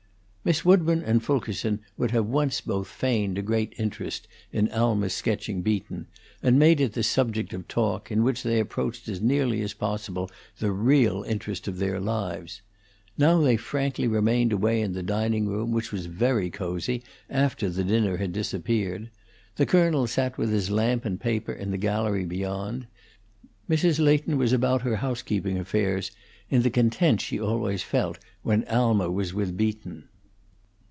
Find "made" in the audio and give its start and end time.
6.57-6.81